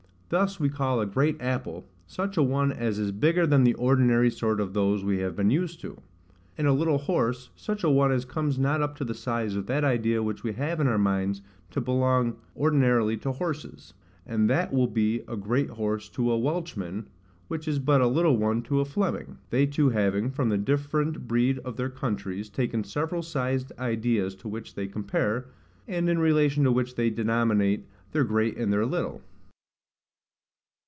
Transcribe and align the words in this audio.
Thus 0.31 0.61
we 0.61 0.69
call 0.69 1.01
a 1.01 1.05
great 1.05 1.35
apple, 1.41 1.89
such 2.07 2.37
a 2.37 2.41
one 2.41 2.71
as 2.71 2.97
is 2.97 3.11
bigger 3.11 3.45
than 3.45 3.65
the 3.65 3.73
ordinary 3.73 4.31
sort 4.31 4.61
of 4.61 4.73
those 4.73 5.03
we 5.03 5.17
have 5.17 5.35
been 5.35 5.49
used 5.51 5.81
to; 5.81 5.97
and 6.57 6.65
a 6.65 6.71
little 6.71 6.99
horse, 6.99 7.49
such 7.57 7.83
a 7.83 7.89
one 7.89 8.13
as 8.13 8.23
comes 8.23 8.57
not 8.57 8.81
up 8.81 8.95
to 8.95 9.03
the 9.03 9.13
size 9.13 9.57
of 9.57 9.65
that 9.65 9.83
idea 9.83 10.23
which 10.23 10.41
we 10.41 10.53
have 10.53 10.79
in 10.79 10.87
our 10.87 10.97
minds 10.97 11.41
to 11.71 11.81
belong 11.81 12.37
ordinarily 12.55 13.17
to 13.17 13.33
horses; 13.33 13.93
and 14.25 14.49
that 14.49 14.71
will 14.71 14.87
be 14.87 15.19
a 15.27 15.35
great 15.35 15.71
horse 15.71 16.07
to 16.07 16.31
a 16.31 16.39
Welchman, 16.39 17.09
which 17.49 17.67
is 17.67 17.77
but 17.79 17.99
a 17.99 18.07
little 18.07 18.37
one 18.37 18.61
to 18.61 18.79
a 18.79 18.85
Fleming; 18.85 19.37
they 19.49 19.65
two 19.65 19.89
having, 19.89 20.31
from 20.31 20.47
the 20.47 20.57
different 20.57 21.27
breed 21.27 21.59
of 21.65 21.75
their 21.75 21.89
countries, 21.89 22.47
taken 22.49 22.85
several 22.85 23.21
sized 23.21 23.73
ideas 23.77 24.33
to 24.35 24.47
which 24.47 24.75
they 24.75 24.87
compare, 24.87 25.47
and 25.89 26.09
in 26.09 26.19
relation 26.19 26.63
to 26.63 26.71
which 26.71 26.95
they 26.95 27.09
denominate 27.09 27.85
their 28.13 28.23
great 28.23 28.55
and 28.55 28.71
their 28.71 28.85
little. 28.85 29.21